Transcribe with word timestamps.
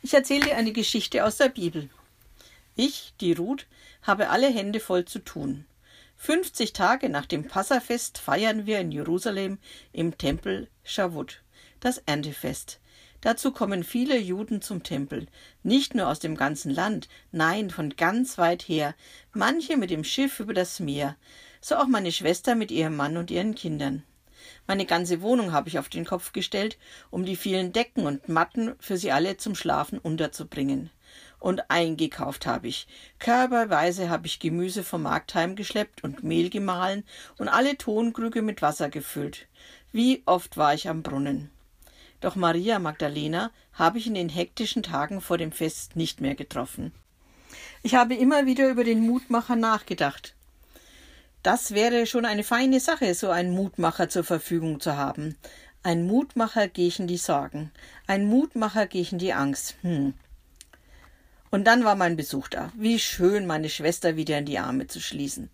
Ich 0.00 0.14
erzähle 0.14 0.46
dir 0.46 0.56
eine 0.56 0.72
Geschichte 0.72 1.24
aus 1.24 1.38
der 1.38 1.48
Bibel. 1.48 1.88
Ich, 2.76 3.14
die 3.20 3.32
Ruth, 3.32 3.66
habe 4.02 4.30
alle 4.30 4.48
Hände 4.48 4.78
voll 4.78 5.04
zu 5.04 5.18
tun. 5.18 5.64
50 6.16 6.72
Tage 6.72 7.08
nach 7.08 7.26
dem 7.26 7.48
Passafest 7.48 8.18
feiern 8.18 8.66
wir 8.66 8.78
in 8.78 8.92
Jerusalem 8.92 9.58
im 9.92 10.16
Tempel 10.16 10.68
Shavuot, 10.84 11.42
das 11.80 11.98
Erntefest. 11.98 12.80
Dazu 13.20 13.50
kommen 13.50 13.82
viele 13.82 14.16
Juden 14.18 14.62
zum 14.62 14.84
Tempel, 14.84 15.26
nicht 15.64 15.94
nur 15.94 16.06
aus 16.06 16.20
dem 16.20 16.36
ganzen 16.36 16.72
Land, 16.72 17.08
nein, 17.32 17.70
von 17.70 17.96
ganz 17.96 18.38
weit 18.38 18.62
her, 18.62 18.94
manche 19.32 19.76
mit 19.76 19.90
dem 19.90 20.04
Schiff 20.04 20.38
über 20.38 20.54
das 20.54 20.78
Meer, 20.78 21.16
so 21.60 21.74
auch 21.74 21.88
meine 21.88 22.12
Schwester 22.12 22.54
mit 22.54 22.70
ihrem 22.70 22.94
Mann 22.94 23.16
und 23.16 23.32
ihren 23.32 23.56
Kindern. 23.56 24.04
Meine 24.66 24.86
ganze 24.86 25.22
Wohnung 25.22 25.52
habe 25.52 25.68
ich 25.68 25.78
auf 25.78 25.88
den 25.88 26.04
Kopf 26.04 26.32
gestellt, 26.32 26.78
um 27.10 27.24
die 27.24 27.36
vielen 27.36 27.72
Decken 27.72 28.06
und 28.06 28.28
Matten 28.28 28.74
für 28.78 28.96
sie 28.96 29.12
alle 29.12 29.36
zum 29.36 29.54
Schlafen 29.54 29.98
unterzubringen. 29.98 30.90
Und 31.40 31.70
eingekauft 31.70 32.46
habe 32.46 32.68
ich. 32.68 32.86
Körperweise 33.18 34.10
habe 34.10 34.26
ich 34.26 34.40
Gemüse 34.40 34.82
vom 34.82 35.02
Markt 35.02 35.34
heimgeschleppt 35.34 36.02
und 36.02 36.24
Mehl 36.24 36.50
gemahlen 36.50 37.04
und 37.38 37.48
alle 37.48 37.78
Tonkrüge 37.78 38.42
mit 38.42 38.60
Wasser 38.60 38.88
gefüllt. 38.88 39.46
Wie 39.92 40.22
oft 40.26 40.56
war 40.56 40.74
ich 40.74 40.88
am 40.88 41.02
Brunnen. 41.02 41.50
Doch 42.20 42.34
Maria 42.34 42.78
Magdalena 42.78 43.52
habe 43.72 43.98
ich 43.98 44.06
in 44.08 44.14
den 44.14 44.28
hektischen 44.28 44.82
Tagen 44.82 45.20
vor 45.20 45.38
dem 45.38 45.52
Fest 45.52 45.94
nicht 45.94 46.20
mehr 46.20 46.34
getroffen. 46.34 46.92
Ich 47.82 47.94
habe 47.94 48.14
immer 48.14 48.44
wieder 48.44 48.68
über 48.68 48.82
den 48.82 49.06
Mutmacher 49.06 49.56
nachgedacht. 49.56 50.34
Das 51.42 51.72
wäre 51.72 52.06
schon 52.06 52.24
eine 52.24 52.44
feine 52.44 52.80
Sache, 52.80 53.14
so 53.14 53.30
einen 53.30 53.54
Mutmacher 53.54 54.08
zur 54.08 54.24
Verfügung 54.24 54.80
zu 54.80 54.96
haben. 54.96 55.36
Ein 55.82 56.06
Mutmacher 56.06 56.68
gegen 56.68 57.06
die 57.06 57.16
Sorgen, 57.16 57.70
ein 58.06 58.26
Mutmacher 58.26 58.86
gegen 58.86 59.18
die 59.18 59.32
Angst. 59.32 59.76
Hm. 59.82 60.14
Und 61.50 61.66
dann 61.66 61.84
war 61.84 61.94
mein 61.94 62.16
Besuch 62.16 62.48
da. 62.48 62.72
Wie 62.76 62.98
schön, 62.98 63.46
meine 63.46 63.70
Schwester 63.70 64.16
wieder 64.16 64.38
in 64.38 64.44
die 64.44 64.58
Arme 64.58 64.86
zu 64.86 65.00
schließen. 65.00 65.48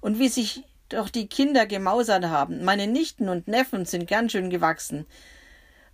Und 0.00 0.18
wie 0.18 0.28
sich 0.28 0.64
doch 0.88 1.08
die 1.08 1.28
Kinder 1.28 1.66
gemausert 1.66 2.24
haben. 2.26 2.64
Meine 2.64 2.86
Nichten 2.86 3.28
und 3.28 3.48
Neffen 3.48 3.84
sind 3.84 4.08
ganz 4.08 4.32
schön 4.32 4.50
gewachsen. 4.50 5.06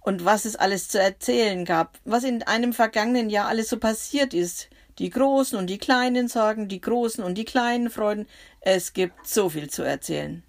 Und 0.00 0.24
was 0.24 0.44
es 0.44 0.56
alles 0.56 0.88
zu 0.88 1.00
erzählen 1.00 1.64
gab, 1.64 1.98
was 2.04 2.24
in 2.24 2.42
einem 2.42 2.72
vergangenen 2.72 3.30
Jahr 3.30 3.48
alles 3.48 3.68
so 3.68 3.78
passiert 3.78 4.34
ist, 4.34 4.68
die 4.98 5.10
großen 5.10 5.58
und 5.58 5.68
die 5.68 5.78
kleinen 5.78 6.28
Sorgen, 6.28 6.68
die 6.68 6.80
großen 6.80 7.22
und 7.24 7.36
die 7.36 7.44
kleinen 7.44 7.90
Freuden. 7.90 8.26
Es 8.60 8.92
gibt 8.92 9.26
so 9.26 9.48
viel 9.48 9.68
zu 9.68 9.82
erzählen. 9.82 10.42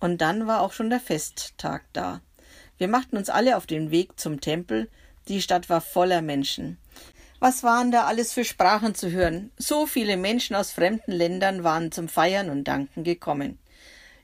Und 0.00 0.20
dann 0.20 0.46
war 0.46 0.60
auch 0.60 0.72
schon 0.72 0.90
der 0.90 1.00
Festtag 1.00 1.84
da. 1.92 2.20
Wir 2.78 2.88
machten 2.88 3.16
uns 3.16 3.30
alle 3.30 3.56
auf 3.56 3.66
den 3.66 3.90
Weg 3.90 4.18
zum 4.18 4.40
Tempel. 4.40 4.88
Die 5.28 5.42
Stadt 5.42 5.68
war 5.68 5.80
voller 5.80 6.22
Menschen. 6.22 6.78
Was 7.38 7.62
waren 7.62 7.90
da 7.90 8.04
alles 8.04 8.32
für 8.32 8.44
Sprachen 8.44 8.94
zu 8.94 9.10
hören? 9.10 9.50
So 9.56 9.86
viele 9.86 10.16
Menschen 10.16 10.54
aus 10.54 10.70
fremden 10.70 11.12
Ländern 11.12 11.64
waren 11.64 11.90
zum 11.90 12.08
Feiern 12.08 12.50
und 12.50 12.64
Danken 12.64 13.04
gekommen. 13.04 13.58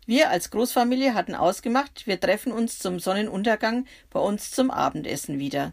Wir 0.07 0.31
als 0.31 0.51
Großfamilie 0.51 1.15
hatten 1.15 1.35
ausgemacht, 1.35 2.07
wir 2.07 2.19
treffen 2.19 2.51
uns 2.51 2.79
zum 2.79 2.99
Sonnenuntergang 2.99 3.87
bei 4.11 4.21
uns 4.21 4.51
zum 4.51 4.71
Abendessen 4.71 5.39
wieder. 5.39 5.73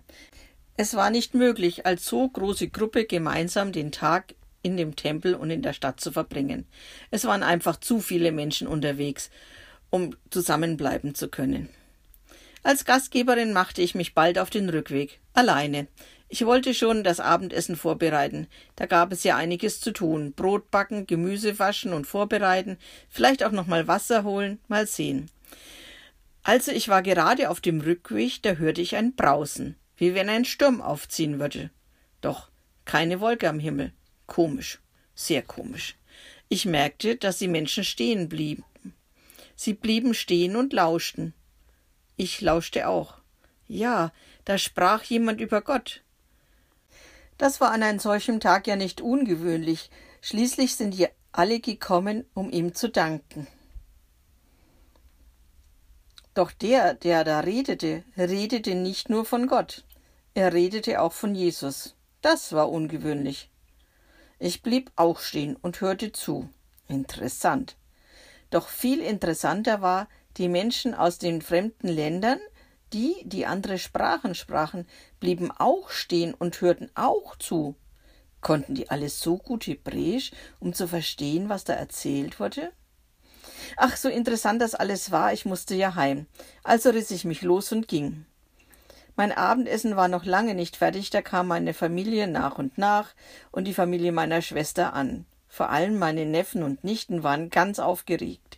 Es 0.77 0.93
war 0.93 1.09
nicht 1.09 1.33
möglich, 1.33 1.85
als 1.85 2.05
so 2.05 2.27
große 2.27 2.67
Gruppe 2.67 3.05
gemeinsam 3.05 3.71
den 3.71 3.93
Tag 3.93 4.35
in 4.61 4.75
dem 4.75 4.97
Tempel 4.97 5.33
und 5.33 5.49
in 5.49 5.61
der 5.61 5.71
Stadt 5.71 6.01
zu 6.01 6.11
verbringen. 6.11 6.67
Es 7.11 7.23
waren 7.23 7.43
einfach 7.43 7.79
zu 7.79 8.01
viele 8.01 8.33
Menschen 8.33 8.67
unterwegs, 8.67 9.29
um 9.89 10.15
zusammenbleiben 10.31 11.15
zu 11.15 11.29
können. 11.29 11.69
Als 12.61 12.83
Gastgeberin 12.83 13.53
machte 13.53 13.81
ich 13.81 13.95
mich 13.95 14.13
bald 14.13 14.37
auf 14.37 14.49
den 14.49 14.67
Rückweg, 14.69 15.21
alleine. 15.33 15.87
Ich 16.27 16.45
wollte 16.45 16.73
schon 16.73 17.05
das 17.05 17.21
Abendessen 17.21 17.77
vorbereiten. 17.77 18.47
Da 18.75 18.85
gab 18.85 19.13
es 19.13 19.23
ja 19.23 19.37
einiges 19.37 19.79
zu 19.79 19.93
tun. 19.93 20.33
Brot 20.33 20.71
backen, 20.71 21.07
Gemüse 21.07 21.57
waschen 21.57 21.93
und 21.93 22.05
vorbereiten, 22.05 22.77
vielleicht 23.07 23.43
auch 23.45 23.51
noch 23.51 23.67
mal 23.67 23.87
Wasser 23.87 24.23
holen, 24.25 24.59
mal 24.67 24.87
sehen. 24.87 25.29
Also 26.43 26.71
ich 26.71 26.89
war 26.89 27.01
gerade 27.01 27.49
auf 27.49 27.61
dem 27.61 27.79
Rückweg, 27.79 28.41
da 28.41 28.53
hörte 28.53 28.81
ich 28.81 28.97
ein 28.97 29.15
Brausen 29.15 29.77
wie 29.97 30.13
wenn 30.13 30.29
ein 30.29 30.45
Sturm 30.45 30.81
aufziehen 30.81 31.39
würde. 31.39 31.69
Doch 32.21 32.49
keine 32.85 33.19
Wolke 33.19 33.49
am 33.49 33.59
Himmel. 33.59 33.93
Komisch, 34.27 34.79
sehr 35.13 35.41
komisch. 35.41 35.95
Ich 36.49 36.65
merkte, 36.65 37.15
dass 37.15 37.37
die 37.37 37.47
Menschen 37.47 37.83
stehen 37.83 38.29
blieben. 38.29 38.63
Sie 39.55 39.73
blieben 39.73 40.13
stehen 40.13 40.55
und 40.55 40.73
lauschten. 40.73 41.33
Ich 42.17 42.41
lauschte 42.41 42.87
auch. 42.87 43.15
Ja, 43.67 44.11
da 44.43 44.57
sprach 44.57 45.03
jemand 45.03 45.41
über 45.41 45.61
Gott. 45.61 46.03
Das 47.37 47.59
war 47.59 47.71
an 47.71 47.83
einem 47.83 47.99
solchen 47.99 48.39
Tag 48.39 48.67
ja 48.67 48.75
nicht 48.75 49.01
ungewöhnlich. 49.01 49.89
Schließlich 50.21 50.75
sind 50.75 50.93
hier 50.93 51.09
alle 51.31 51.59
gekommen, 51.59 52.25
um 52.33 52.49
ihm 52.51 52.73
zu 52.73 52.89
danken. 52.89 53.47
Doch 56.35 56.51
der, 56.51 56.93
der 56.93 57.23
da 57.23 57.39
redete, 57.39 58.03
redete 58.17 58.75
nicht 58.75 59.09
nur 59.09 59.25
von 59.25 59.47
Gott. 59.47 59.85
Er 60.33 60.51
redete 60.53 61.01
auch 61.01 61.13
von 61.13 61.33
Jesus. 61.33 61.95
Das 62.21 62.51
war 62.51 62.69
ungewöhnlich. 62.69 63.49
Ich 64.37 64.61
blieb 64.61 64.91
auch 64.97 65.19
stehen 65.19 65.55
und 65.55 65.79
hörte 65.79 66.11
zu. 66.11 66.49
Interessant. 66.89 67.77
Doch 68.49 68.67
viel 68.67 68.99
interessanter 68.99 69.81
war, 69.81 70.09
die 70.35 70.49
Menschen 70.49 70.93
aus 70.93 71.19
den 71.19 71.41
fremden 71.41 71.87
Ländern, 71.87 72.39
die, 72.91 73.15
die 73.23 73.45
andere 73.45 73.79
Sprachen 73.79 74.35
sprachen, 74.35 74.85
blieben 75.21 75.51
auch 75.51 75.89
stehen 75.89 76.33
und 76.33 76.59
hörten 76.59 76.91
auch 76.95 77.37
zu. 77.37 77.75
Konnten 78.41 78.75
die 78.75 78.89
alles 78.89 79.21
so 79.21 79.37
gut 79.37 79.67
Hebräisch, 79.67 80.31
um 80.59 80.73
zu 80.73 80.89
verstehen, 80.89 81.47
was 81.47 81.63
da 81.63 81.73
erzählt 81.73 82.41
wurde? 82.41 82.73
Ach, 83.77 83.95
so 83.95 84.09
interessant 84.09 84.61
das 84.61 84.75
alles 84.75 85.11
war, 85.11 85.33
ich 85.33 85.45
musste 85.45 85.75
ja 85.75 85.95
heim. 85.95 86.25
Also 86.63 86.89
riss 86.89 87.11
ich 87.11 87.25
mich 87.25 87.41
los 87.41 87.71
und 87.71 87.87
ging. 87.87 88.25
Mein 89.15 89.31
Abendessen 89.31 89.95
war 89.95 90.07
noch 90.07 90.25
lange 90.25 90.55
nicht 90.55 90.75
fertig, 90.75 91.09
da 91.09 91.21
kam 91.21 91.47
meine 91.47 91.73
Familie 91.73 92.27
nach 92.27 92.57
und 92.57 92.77
nach 92.77 93.13
und 93.51 93.65
die 93.65 93.73
Familie 93.73 94.11
meiner 94.11 94.41
Schwester 94.41 94.93
an. 94.93 95.25
Vor 95.47 95.69
allem 95.69 95.97
meine 95.97 96.25
Neffen 96.25 96.63
und 96.63 96.83
Nichten 96.83 97.23
waren 97.23 97.49
ganz 97.49 97.79
aufgeregt. 97.79 98.57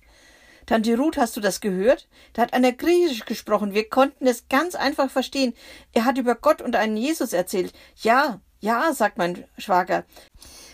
Tante 0.66 0.98
Ruth, 0.98 1.18
hast 1.18 1.38
du 1.38 1.42
das 1.42 1.62
gehört? 1.62 2.08
Da 2.34 2.42
hat 2.42 2.54
einer 2.54 2.74
Griechisch 2.74 3.25
gesprochen. 3.25 3.74
Wir 3.74 3.88
konnten 3.88 4.28
es 4.28 4.50
ganz 4.50 4.75
einfach 4.75 5.09
verstehen. 5.09 5.54
Er 5.94 6.04
hat 6.06 6.18
über 6.18 6.36
Gott 6.36 6.62
und 6.62 6.75
einen 6.75 6.98
Jesus 6.98 7.34
erzählt. 7.34 7.72
Ja, 7.96 8.42
ja, 8.59 8.92
sagt 8.94 9.18
mein 9.18 9.46
Schwager. 9.58 10.06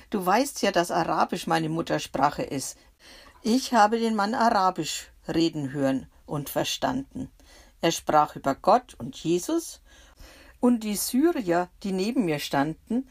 Du 0.09 0.25
weißt 0.25 0.61
ja, 0.61 0.71
dass 0.71 0.91
Arabisch 0.91 1.45
meine 1.45 1.69
Muttersprache 1.69 2.43
ist. 2.43 2.77
Ich 3.45 3.73
habe 3.73 3.99
den 3.99 4.15
Mann 4.15 4.35
Arabisch 4.35 5.11
reden 5.27 5.73
hören 5.73 6.07
und 6.25 6.47
verstanden. 6.47 7.29
Er 7.81 7.91
sprach 7.91 8.37
über 8.37 8.55
Gott 8.55 8.93
und 8.97 9.17
Jesus, 9.17 9.81
und 10.61 10.85
die 10.85 10.95
Syrier, 10.95 11.67
die 11.83 11.91
neben 11.91 12.23
mir 12.23 12.39
standen, 12.39 13.05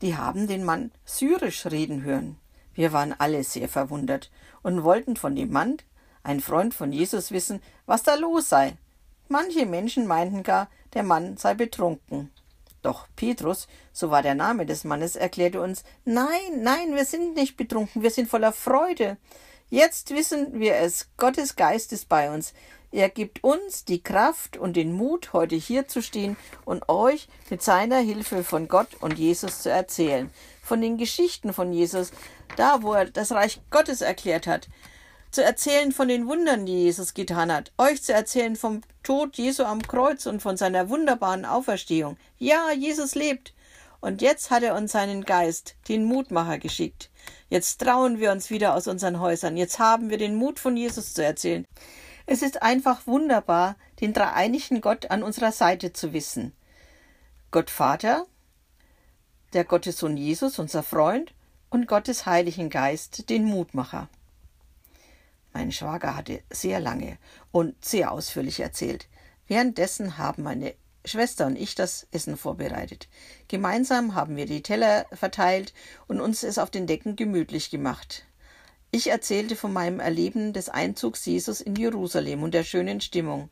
die 0.00 0.16
haben 0.16 0.46
den 0.46 0.62
Mann 0.62 0.92
syrisch 1.04 1.66
reden 1.66 2.04
hören. 2.04 2.38
Wir 2.72 2.92
waren 2.92 3.16
alle 3.18 3.42
sehr 3.42 3.68
verwundert 3.68 4.30
und 4.62 4.84
wollten 4.84 5.16
von 5.16 5.34
dem 5.34 5.50
Mann, 5.50 5.78
ein 6.22 6.38
Freund 6.38 6.72
von 6.72 6.92
Jesus, 6.92 7.32
wissen, 7.32 7.60
was 7.84 8.04
da 8.04 8.14
los 8.14 8.48
sei. 8.48 8.76
Manche 9.26 9.66
Menschen 9.66 10.06
meinten 10.06 10.44
gar, 10.44 10.70
der 10.92 11.02
Mann 11.02 11.36
sei 11.36 11.54
betrunken. 11.54 12.30
Doch 12.82 13.08
Petrus, 13.16 13.66
so 13.92 14.10
war 14.10 14.22
der 14.22 14.36
Name 14.36 14.66
des 14.66 14.84
Mannes, 14.84 15.16
erklärte 15.16 15.60
uns 15.60 15.82
Nein, 16.04 16.60
nein, 16.62 16.94
wir 16.94 17.04
sind 17.04 17.34
nicht 17.34 17.56
betrunken, 17.56 18.04
wir 18.04 18.10
sind 18.12 18.28
voller 18.28 18.52
Freude. 18.52 19.16
Jetzt 19.74 20.10
wissen 20.10 20.60
wir 20.60 20.76
es, 20.76 21.08
Gottes 21.16 21.56
Geist 21.56 21.92
ist 21.92 22.08
bei 22.08 22.32
uns. 22.32 22.54
Er 22.92 23.08
gibt 23.08 23.42
uns 23.42 23.84
die 23.84 24.00
Kraft 24.00 24.56
und 24.56 24.76
den 24.76 24.92
Mut, 24.92 25.32
heute 25.32 25.56
hier 25.56 25.88
zu 25.88 26.00
stehen 26.00 26.36
und 26.64 26.88
euch 26.88 27.26
mit 27.50 27.60
seiner 27.60 27.98
Hilfe 27.98 28.44
von 28.44 28.68
Gott 28.68 28.86
und 29.00 29.18
Jesus 29.18 29.62
zu 29.62 29.72
erzählen. 29.72 30.30
Von 30.62 30.80
den 30.80 30.96
Geschichten 30.96 31.52
von 31.52 31.72
Jesus, 31.72 32.12
da 32.56 32.84
wo 32.84 32.92
er 32.92 33.06
das 33.06 33.32
Reich 33.32 33.62
Gottes 33.70 34.00
erklärt 34.00 34.46
hat. 34.46 34.68
Zu 35.32 35.42
erzählen 35.42 35.90
von 35.90 36.06
den 36.06 36.28
Wundern, 36.28 36.66
die 36.66 36.84
Jesus 36.84 37.12
getan 37.12 37.50
hat. 37.50 37.72
Euch 37.76 38.00
zu 38.00 38.12
erzählen 38.12 38.54
vom 38.54 38.82
Tod 39.02 39.36
Jesu 39.36 39.64
am 39.64 39.82
Kreuz 39.82 40.26
und 40.26 40.40
von 40.40 40.56
seiner 40.56 40.88
wunderbaren 40.88 41.44
Auferstehung. 41.44 42.16
Ja, 42.38 42.70
Jesus 42.70 43.16
lebt. 43.16 43.52
Und 44.00 44.22
jetzt 44.22 44.52
hat 44.52 44.62
er 44.62 44.76
uns 44.76 44.92
seinen 44.92 45.24
Geist, 45.24 45.74
den 45.88 46.04
Mutmacher, 46.04 46.58
geschickt. 46.58 47.10
Jetzt 47.48 47.80
trauen 47.80 48.18
wir 48.18 48.32
uns 48.32 48.50
wieder 48.50 48.74
aus 48.74 48.86
unseren 48.86 49.20
Häusern. 49.20 49.56
Jetzt 49.56 49.78
haben 49.78 50.10
wir 50.10 50.18
den 50.18 50.34
Mut 50.34 50.58
von 50.58 50.76
Jesus 50.76 51.14
zu 51.14 51.24
erzählen. 51.24 51.66
Es 52.26 52.42
ist 52.42 52.62
einfach 52.62 53.06
wunderbar, 53.06 53.76
den 54.00 54.12
dreieinigen 54.12 54.80
Gott 54.80 55.10
an 55.10 55.22
unserer 55.22 55.52
Seite 55.52 55.92
zu 55.92 56.12
wissen. 56.12 56.52
Gott 57.50 57.70
Vater, 57.70 58.26
der 59.52 59.64
Gottessohn 59.64 60.16
Jesus, 60.16 60.58
unser 60.58 60.82
Freund, 60.82 61.34
und 61.70 61.86
Gottes 61.86 62.26
Heiligen 62.26 62.70
Geist, 62.70 63.28
den 63.30 63.44
Mutmacher. 63.44 64.08
Mein 65.52 65.70
Schwager 65.70 66.16
hatte 66.16 66.42
sehr 66.50 66.80
lange 66.80 67.18
und 67.52 67.84
sehr 67.84 68.10
ausführlich 68.10 68.60
erzählt. 68.60 69.08
Währenddessen 69.46 70.18
haben 70.18 70.42
meine 70.42 70.74
Schwester 71.04 71.46
und 71.46 71.56
ich 71.56 71.74
das 71.74 72.06
Essen 72.12 72.36
vorbereitet. 72.36 73.08
Gemeinsam 73.48 74.14
haben 74.14 74.36
wir 74.36 74.46
die 74.46 74.62
Teller 74.62 75.06
verteilt 75.12 75.74
und 76.06 76.20
uns 76.20 76.42
es 76.42 76.58
auf 76.58 76.70
den 76.70 76.86
Decken 76.86 77.16
gemütlich 77.16 77.70
gemacht. 77.70 78.24
Ich 78.90 79.10
erzählte 79.10 79.56
von 79.56 79.72
meinem 79.72 80.00
Erleben 80.00 80.52
des 80.52 80.68
Einzugs 80.68 81.26
Jesus 81.26 81.60
in 81.60 81.76
Jerusalem 81.76 82.42
und 82.42 82.54
der 82.54 82.64
schönen 82.64 83.00
Stimmung. 83.00 83.50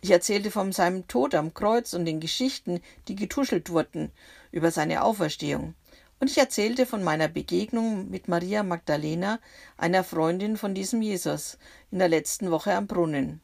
Ich 0.00 0.10
erzählte 0.10 0.50
von 0.50 0.72
seinem 0.72 1.06
Tod 1.06 1.34
am 1.34 1.54
Kreuz 1.54 1.94
und 1.94 2.04
den 2.04 2.18
Geschichten, 2.18 2.80
die 3.08 3.14
getuschelt 3.14 3.70
wurden 3.70 4.10
über 4.50 4.70
seine 4.70 5.04
Auferstehung. 5.04 5.74
Und 6.18 6.30
ich 6.30 6.38
erzählte 6.38 6.86
von 6.86 7.02
meiner 7.02 7.28
Begegnung 7.28 8.10
mit 8.10 8.28
Maria 8.28 8.64
Magdalena, 8.64 9.40
einer 9.76 10.04
Freundin 10.04 10.56
von 10.56 10.74
diesem 10.74 11.00
Jesus, 11.00 11.58
in 11.90 12.00
der 12.00 12.08
letzten 12.08 12.50
Woche 12.50 12.74
am 12.74 12.86
Brunnen, 12.86 13.40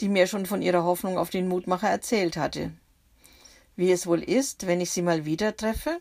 die 0.00 0.08
mir 0.08 0.26
schon 0.26 0.46
von 0.46 0.62
ihrer 0.62 0.84
Hoffnung 0.84 1.18
auf 1.18 1.30
den 1.30 1.48
Mutmacher 1.48 1.88
erzählt 1.88 2.36
hatte. 2.36 2.72
Wie 3.76 3.90
es 3.90 4.06
wohl 4.06 4.22
ist, 4.22 4.66
wenn 4.66 4.80
ich 4.80 4.90
sie 4.90 5.02
mal 5.02 5.24
wieder 5.24 5.56
treffe? 5.56 6.00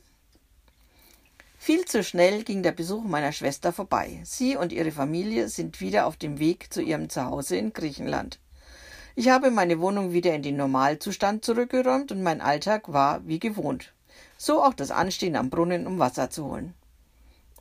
Viel 1.57 1.85
zu 1.85 2.03
schnell 2.03 2.43
ging 2.43 2.63
der 2.63 2.71
Besuch 2.71 3.03
meiner 3.03 3.31
Schwester 3.31 3.71
vorbei. 3.71 4.19
Sie 4.23 4.57
und 4.57 4.73
ihre 4.73 4.91
Familie 4.91 5.47
sind 5.47 5.79
wieder 5.79 6.07
auf 6.07 6.17
dem 6.17 6.39
Weg 6.39 6.73
zu 6.73 6.81
ihrem 6.81 7.09
Zuhause 7.09 7.55
in 7.55 7.71
Griechenland. 7.71 8.39
Ich 9.15 9.29
habe 9.29 9.51
meine 9.51 9.79
Wohnung 9.79 10.11
wieder 10.11 10.33
in 10.33 10.41
den 10.41 10.57
Normalzustand 10.57 11.45
zurückgeräumt 11.45 12.11
und 12.11 12.23
mein 12.23 12.41
Alltag 12.41 12.91
war 12.91 13.25
wie 13.27 13.39
gewohnt. 13.39 13.93
So 14.37 14.63
auch 14.63 14.73
das 14.73 14.89
Anstehen 14.89 15.35
am 15.35 15.49
Brunnen, 15.49 15.85
um 15.85 15.99
Wasser 15.99 16.29
zu 16.29 16.45
holen. 16.45 16.73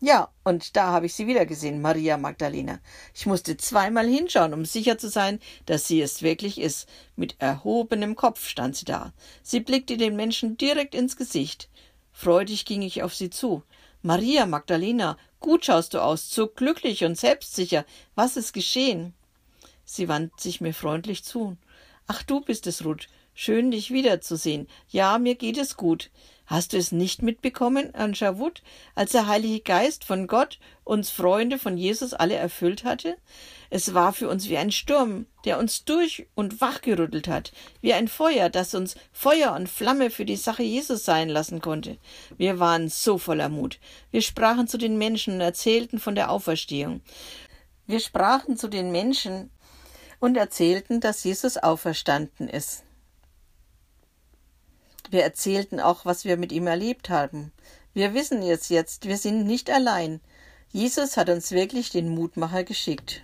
Ja, 0.02 0.32
und 0.44 0.76
da 0.76 0.86
habe 0.86 1.04
ich 1.04 1.14
sie 1.14 1.26
wieder 1.26 1.44
gesehen, 1.44 1.82
Maria 1.82 2.16
Magdalena. 2.16 2.80
Ich 3.14 3.26
musste 3.26 3.58
zweimal 3.58 4.08
hinschauen, 4.08 4.54
um 4.54 4.64
sicher 4.64 4.96
zu 4.96 5.10
sein, 5.10 5.40
dass 5.66 5.86
sie 5.86 6.00
es 6.00 6.22
wirklich 6.22 6.58
ist. 6.58 6.88
Mit 7.16 7.36
erhobenem 7.38 8.16
Kopf 8.16 8.48
stand 8.48 8.76
sie 8.76 8.86
da. 8.86 9.12
Sie 9.42 9.60
blickte 9.60 9.98
den 9.98 10.16
Menschen 10.16 10.56
direkt 10.56 10.94
ins 10.94 11.18
Gesicht. 11.18 11.68
Freudig 12.12 12.64
ging 12.64 12.80
ich 12.80 13.02
auf 13.02 13.14
sie 13.14 13.28
zu. 13.28 13.62
Maria 14.00 14.46
Magdalena, 14.46 15.18
gut 15.38 15.66
schaust 15.66 15.92
du 15.92 16.02
aus, 16.02 16.30
so 16.30 16.46
glücklich 16.46 17.04
und 17.04 17.18
selbstsicher. 17.18 17.84
Was 18.14 18.38
ist 18.38 18.54
geschehen? 18.54 19.12
Sie 19.84 20.08
wandte 20.08 20.42
sich 20.42 20.62
mir 20.62 20.72
freundlich 20.72 21.24
zu. 21.24 21.58
Ach, 22.06 22.22
du 22.22 22.40
bist 22.40 22.66
es, 22.66 22.86
Ruth. 22.86 23.08
Schön, 23.42 23.70
dich 23.70 23.90
wiederzusehen. 23.90 24.68
Ja, 24.90 25.18
mir 25.18 25.34
geht 25.34 25.56
es 25.56 25.78
gut. 25.78 26.10
Hast 26.44 26.74
du 26.74 26.76
es 26.76 26.92
nicht 26.92 27.22
mitbekommen 27.22 27.94
an 27.94 28.14
Schavut, 28.14 28.62
als 28.94 29.12
der 29.12 29.28
Heilige 29.28 29.60
Geist 29.60 30.04
von 30.04 30.26
Gott 30.26 30.58
uns 30.84 31.08
Freunde 31.08 31.58
von 31.58 31.78
Jesus 31.78 32.12
alle 32.12 32.34
erfüllt 32.34 32.84
hatte? 32.84 33.16
Es 33.70 33.94
war 33.94 34.12
für 34.12 34.28
uns 34.28 34.50
wie 34.50 34.58
ein 34.58 34.70
Sturm, 34.70 35.24
der 35.46 35.58
uns 35.58 35.86
durch 35.86 36.26
und 36.34 36.60
wachgerüttelt 36.60 37.28
hat, 37.28 37.52
wie 37.80 37.94
ein 37.94 38.08
Feuer, 38.08 38.50
das 38.50 38.74
uns 38.74 38.94
Feuer 39.10 39.54
und 39.54 39.70
Flamme 39.70 40.10
für 40.10 40.26
die 40.26 40.36
Sache 40.36 40.62
Jesus 40.62 41.06
sein 41.06 41.30
lassen 41.30 41.62
konnte. 41.62 41.96
Wir 42.36 42.58
waren 42.58 42.90
so 42.90 43.16
voller 43.16 43.48
Mut. 43.48 43.78
Wir 44.10 44.20
sprachen 44.20 44.68
zu 44.68 44.76
den 44.76 44.98
Menschen 44.98 45.32
und 45.32 45.40
erzählten 45.40 45.98
von 45.98 46.14
der 46.14 46.30
Auferstehung. 46.30 47.00
Wir 47.86 48.00
sprachen 48.00 48.58
zu 48.58 48.68
den 48.68 48.92
Menschen 48.92 49.50
und 50.18 50.36
erzählten, 50.36 51.00
dass 51.00 51.24
Jesus 51.24 51.56
auferstanden 51.56 52.46
ist. 52.46 52.84
Wir 55.10 55.24
erzählten 55.24 55.80
auch, 55.80 56.04
was 56.04 56.24
wir 56.24 56.36
mit 56.36 56.52
ihm 56.52 56.68
erlebt 56.68 57.10
haben. 57.10 57.52
Wir 57.92 58.14
wissen 58.14 58.42
es 58.42 58.68
jetzt, 58.68 59.08
wir 59.08 59.16
sind 59.16 59.44
nicht 59.44 59.68
allein. 59.68 60.20
Jesus 60.70 61.16
hat 61.16 61.28
uns 61.28 61.50
wirklich 61.50 61.90
den 61.90 62.08
Mutmacher 62.08 62.62
geschickt. 62.62 63.22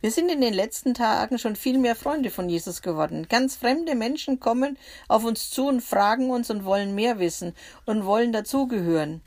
Wir 0.00 0.10
sind 0.10 0.28
in 0.30 0.40
den 0.40 0.54
letzten 0.54 0.94
Tagen 0.94 1.38
schon 1.38 1.54
viel 1.54 1.78
mehr 1.78 1.94
Freunde 1.94 2.30
von 2.30 2.48
Jesus 2.48 2.82
geworden. 2.82 3.26
Ganz 3.28 3.54
fremde 3.54 3.94
Menschen 3.94 4.40
kommen 4.40 4.76
auf 5.06 5.24
uns 5.24 5.50
zu 5.50 5.68
und 5.68 5.80
fragen 5.80 6.30
uns 6.30 6.50
und 6.50 6.64
wollen 6.64 6.94
mehr 6.94 7.20
wissen 7.20 7.54
und 7.86 8.04
wollen 8.04 8.32
dazugehören. 8.32 9.22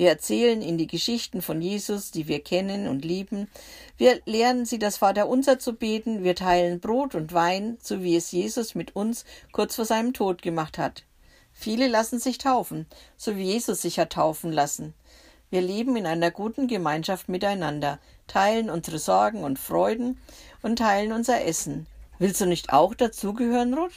Wir 0.00 0.08
erzählen 0.08 0.62
ihnen 0.62 0.78
die 0.78 0.86
Geschichten 0.86 1.42
von 1.42 1.60
Jesus, 1.60 2.10
die 2.10 2.26
wir 2.26 2.42
kennen 2.42 2.88
und 2.88 3.04
lieben. 3.04 3.50
Wir 3.98 4.22
lernen 4.24 4.64
sie, 4.64 4.78
das 4.78 4.96
Vaterunser 4.96 5.58
zu 5.58 5.74
beten. 5.74 6.24
Wir 6.24 6.34
teilen 6.34 6.80
Brot 6.80 7.14
und 7.14 7.34
Wein, 7.34 7.76
so 7.82 8.02
wie 8.02 8.16
es 8.16 8.32
Jesus 8.32 8.74
mit 8.74 8.96
uns 8.96 9.26
kurz 9.52 9.76
vor 9.76 9.84
seinem 9.84 10.14
Tod 10.14 10.40
gemacht 10.40 10.78
hat. 10.78 11.04
Viele 11.52 11.86
lassen 11.86 12.18
sich 12.18 12.38
taufen, 12.38 12.86
so 13.18 13.36
wie 13.36 13.42
Jesus 13.42 13.82
sich 13.82 13.98
hat 13.98 14.14
taufen 14.14 14.52
lassen. 14.52 14.94
Wir 15.50 15.60
leben 15.60 15.94
in 15.96 16.06
einer 16.06 16.30
guten 16.30 16.66
Gemeinschaft 16.66 17.28
miteinander, 17.28 17.98
teilen 18.26 18.70
unsere 18.70 18.98
Sorgen 18.98 19.44
und 19.44 19.58
Freuden 19.58 20.16
und 20.62 20.78
teilen 20.78 21.12
unser 21.12 21.44
Essen. 21.44 21.86
Willst 22.18 22.40
du 22.40 22.46
nicht 22.46 22.72
auch 22.72 22.94
dazugehören, 22.94 23.74
Ruth? 23.74 23.92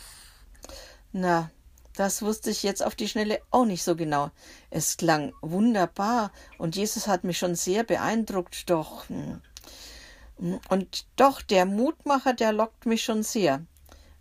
Na, 1.14 1.50
das 1.95 2.22
wusste 2.22 2.50
ich 2.50 2.63
jetzt 2.63 2.84
auf 2.84 2.95
die 2.95 3.07
Schnelle 3.07 3.40
auch 3.51 3.66
nicht 3.66 3.84
so 3.84 3.95
genau. 3.95 4.31
Es 4.69 4.98
klang 4.98 5.34
wunderbar 5.42 6.31
und 6.57 6.75
Jesus 6.75 7.07
hat 7.07 7.24
mich 7.24 7.38
schon 7.38 7.56
sehr 7.56 7.84
beeindruckt, 7.84 8.69
doch. 8.69 9.07
Hm. 9.10 9.42
Und 10.69 11.06
doch, 11.16 11.42
der 11.42 11.66
Mutmacher, 11.66 12.34
der 12.34 12.51
lockt 12.51 12.86
mich 12.86 13.04
schon 13.04 13.24
sehr. 13.24 13.62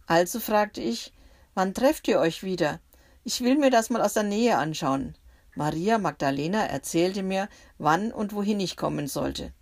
Also 0.07 0.41
fragte 0.41 0.81
ich, 0.81 1.13
wann 1.55 1.73
trefft 1.75 2.07
ihr 2.09 2.21
euch 2.21 2.43
wieder? 2.43 2.81
Ich 3.25 3.41
will 3.41 3.57
mir 3.57 3.71
das 3.71 3.89
mal 3.89 4.03
aus 4.03 4.15
der 4.15 4.25
Nähe 4.25 4.59
anschauen. 4.59 5.15
Maria 5.55 5.99
Magdalena 5.99 6.67
erzählte 6.67 7.23
mir, 7.23 7.49
wann 7.79 8.13
und 8.13 8.35
wohin 8.35 8.61
ich 8.61 8.77
kommen 8.77 9.09
sollte. 9.09 9.53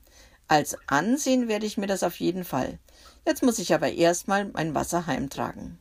Also 0.49 0.77
ansehen 0.87 1.47
werde 1.47 1.67
ich 1.67 1.79
mir 1.79 1.87
das 1.87 2.03
auf 2.03 2.19
jeden 2.19 2.45
Fall. 2.45 2.79
Jetzt 3.25 3.43
muss 3.43 3.59
ich 3.61 3.73
aber 3.73 3.93
erstmal 3.93 4.47
mein 4.47 4.75
Wasser 4.75 5.07
heimtragen. 5.07 5.79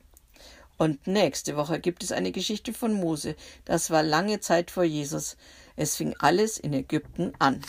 Und 0.79 1.07
nächste 1.07 1.57
Woche 1.57 1.81
gibt 1.81 2.03
es 2.03 2.13
eine 2.13 2.31
Geschichte 2.31 2.71
von 2.71 2.93
Mose. 2.93 3.35
Das 3.65 3.91
war 3.91 4.01
lange 4.01 4.39
Zeit 4.39 4.71
vor 4.71 4.85
Jesus. 4.85 5.35
Es 5.75 5.97
fing 5.97 6.15
alles 6.19 6.57
in 6.57 6.71
Ägypten 6.71 7.33
an. 7.37 7.61